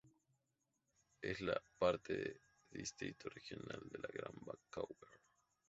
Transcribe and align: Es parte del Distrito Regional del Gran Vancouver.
Es 1.21 1.43
parte 1.77 2.17
del 2.17 2.41
Distrito 2.71 3.29
Regional 3.29 3.83
del 3.87 4.01
Gran 4.11 4.33
Vancouver. 4.37 5.09